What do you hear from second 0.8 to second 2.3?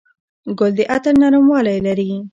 عطر نرموالی لري.